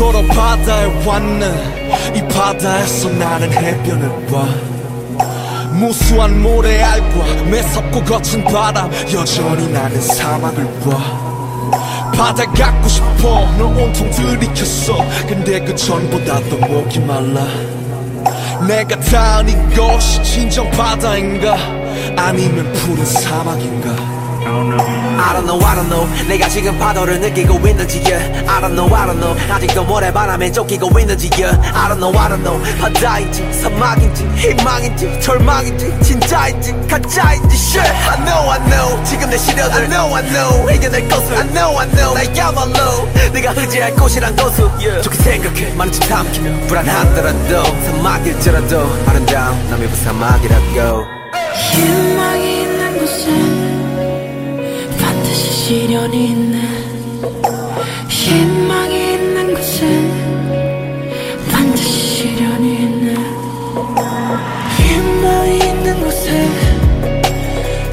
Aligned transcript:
바다에 0.00 1.06
왔네. 1.06 2.12
이 2.14 2.28
바다에서 2.28 3.08
나는 3.10 3.50
해변을 3.50 4.26
봐. 4.26 4.46
무수한 5.72 6.42
모래알과 6.42 7.44
매섭고 7.44 8.04
거친 8.04 8.44
바람 8.44 8.90
여전히 9.12 9.68
나는 9.72 10.00
사막을 10.00 10.80
봐. 10.80 12.10
바다 12.14 12.44
갖고 12.52 12.88
싶어 12.88 13.50
널 13.56 13.62
온통 13.62 14.10
들이켰어. 14.10 14.98
근데 15.26 15.60
그 15.60 15.74
전보다 15.74 16.40
더 16.40 16.56
목이 16.66 17.00
말라. 17.00 17.46
내가 18.66 19.00
닿은 19.00 19.72
이것이 19.72 20.22
진정 20.22 20.70
바다인가? 20.72 21.56
아니면 22.16 22.70
푸른 22.74 23.04
사막인가 23.04 24.15
I 24.46 25.32
don't 25.32 25.46
know 25.46 25.58
I 25.66 25.74
don't 25.74 25.88
know. 25.88 26.06
내가 26.28 26.48
지금 26.48 26.78
파도를 26.78 27.20
느끼고 27.20 27.54
있는지 27.66 28.02
yeah. 28.06 28.48
I 28.48 28.60
don't 28.60 28.74
know 28.74 28.94
I 28.94 29.06
don't 29.06 29.18
know. 29.18 29.34
아직도 29.52 29.84
모래바람에 29.84 30.52
쫓기고 30.52 30.98
있는지 31.00 31.30
yeah. 31.34 31.58
I 31.74 31.88
don't 31.88 31.98
know 31.98 32.16
I 32.16 32.28
don't 32.28 32.42
know. 32.44 32.62
바다인지 32.80 33.52
사막인지 33.52 34.24
희망인지 34.36 35.20
절망인지 35.20 35.92
진짜인지 36.02 36.74
가짜인지 36.88 37.56
shit. 37.56 37.90
I 38.08 38.16
know 38.24 38.50
I 38.50 38.58
know. 38.70 39.04
지금 39.04 39.28
내 39.30 39.36
시련을 39.36 39.72
I 39.74 39.88
know 39.88 40.14
I 40.14 40.22
know. 40.28 40.70
이겨낼 40.70 41.08
것을 41.08 41.36
I 41.36 41.48
know 41.48 41.78
I 41.78 41.90
know. 41.90 42.14
나야말로 42.14 43.08
내가 43.32 43.52
의지할 43.56 43.94
곳이란 43.94 44.36
것을 44.36 44.64
yeah. 44.78 45.02
좋게 45.02 45.16
생각해. 45.16 45.74
많은 45.74 45.92
짓 45.92 46.04
삼키며 46.04 46.66
불안하더라도 46.68 47.64
사막일지라도 47.64 48.88
아름다운 49.06 49.70
남의 49.70 49.88
부사막이라고 49.88 51.06
희망이 51.54 52.62
있는 52.62 52.86
반드 52.96 53.55
시 55.66 55.80
시련이 55.80 56.26
있네 56.28 56.60
희망이 58.08 59.14
있는 59.14 59.52
곳에 59.52 59.84
반드시 61.50 61.90
시련이 61.90 62.74
있네 62.82 63.14
희망이 64.78 65.58
있는 65.58 66.00
곳에 66.04 66.48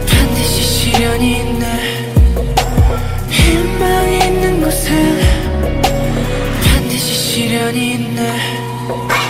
반드시 0.08 0.62
시련이 0.62 1.38
있네 1.38 1.66
희망이 3.32 4.18
있는 4.20 4.62
곳에 4.62 4.92
반드시 6.64 7.16
시련이 7.16 7.94
있네 7.94 9.23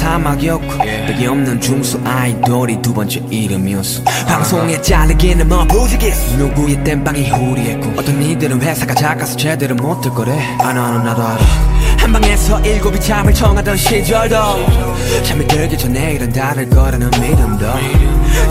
사막이었고 0.00 0.78
벽이 0.78 1.26
없는 1.26 1.60
중수 1.60 2.00
아이돌이 2.04 2.80
두 2.80 2.94
번째 2.94 3.22
이름이었어. 3.30 4.02
방송에 4.26 4.80
잘리기는 4.80 5.46
뭐 5.46 5.66
부지기수 5.66 6.38
누구의 6.38 6.82
땜빵이 6.82 7.28
후리했고 7.28 8.00
어떤 8.00 8.22
이들은 8.22 8.62
회사가 8.62 8.94
작아서 8.94 9.36
제대로 9.36 9.74
못할 9.74 10.12
거래. 10.14 10.32
아나 10.60 11.02
나도 11.02 11.22
알아 11.22 11.69
한 12.10 12.20
방에서 12.20 12.58
일곱이 12.62 12.98
잠을 12.98 13.32
청하던 13.32 13.76
시절도 13.76 14.34
잠이 15.22 15.46
들기 15.46 15.78
전에 15.78 16.14
일은 16.14 16.32
다를 16.32 16.68
거라는 16.68 17.08
믿음도 17.08 17.66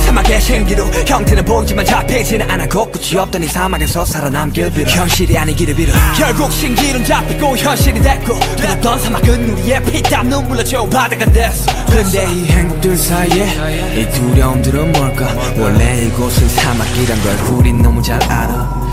사막의 0.06 0.40
생기로 0.40 0.86
형태는 1.06 1.44
보이지만 1.44 1.84
잡히지는 1.84 2.50
않아 2.50 2.70
곳곳이 2.70 3.18
없던 3.18 3.44
이 3.44 3.48
사막에서 3.48 4.06
살아남길 4.06 4.72
빌어 4.72 4.90
현실이 4.90 5.38
아니기를 5.38 5.76
빌어 5.76 5.92
결국 6.18 6.54
신기는 6.54 7.04
잡히고 7.04 7.58
현실이 7.58 8.02
됐고 8.02 8.40
그랬던 8.56 8.98
사막은 8.98 9.50
우리의 9.50 9.84
피땀 9.84 10.30
눈물로 10.30 10.64
채운 10.64 10.90
바다가 10.90 11.26
됐어 11.26 11.70
근데 11.88 12.32
이 12.32 12.46
행복들 12.46 12.96
사이에 12.96 14.00
이 14.00 14.10
두려움들은 14.10 14.94
뭘까? 14.94 15.36
원래 15.58 16.06
이곳은 16.06 16.48
사막이란 16.48 17.22
걸 17.22 17.58
우린 17.58 17.82
너무 17.82 18.02
잘 18.02 18.24
알아 18.24 18.89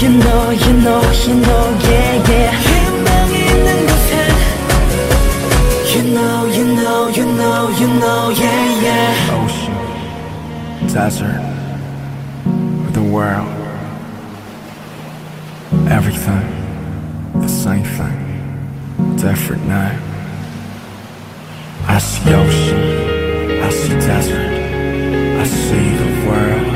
you 0.00 0.10
know, 0.10 0.50
you 0.50 0.72
know, 0.84 1.02
you 1.26 1.34
know, 1.46 1.64
yeah, 1.88 2.28
yeah 2.28 2.52
희망이 2.64 3.32
있는 3.48 3.68
곳엔 3.86 4.10
You 5.92 6.02
know, 6.14 6.44
you 6.56 6.64
know, 6.76 7.08
you 7.08 7.24
know, 7.24 7.70
you 7.80 7.88
know, 8.00 8.30
yeah, 8.30 8.82
yeah 8.86 9.40
ocean, 9.40 9.74
desert, 10.92 11.40
the 12.92 13.02
world, 13.02 13.48
everything, 15.88 16.44
the 17.40 17.48
same 17.48 17.84
thing, 17.96 18.18
different 19.16 19.66
name. 19.66 20.00
I 21.88 21.98
see 21.98 22.34
ocean, 22.34 22.82
I 23.62 23.70
see 23.70 23.96
desert, 24.10 24.52
I 25.40 25.44
see 25.44 25.86
the 26.02 26.10
world. 26.28 26.69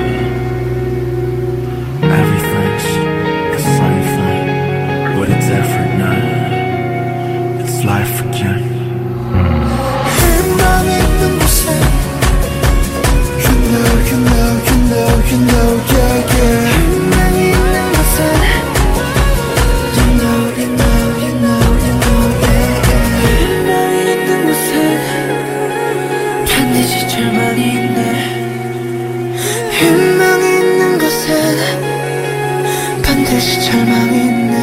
반드시 33.26 33.60
절망이 33.60 34.18
있네. 34.18 34.54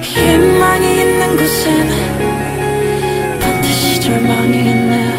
희망이 0.00 1.00
있는 1.00 1.36
곳엔 1.36 1.90
반드시 3.40 4.00
절망이 4.00 4.56
있네. 4.56 5.12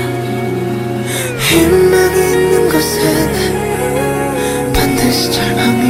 희망이 1.50 2.32
있는 2.32 2.70
곳엔 2.70 4.72
반드시 4.74 5.34
절망이 5.34 5.81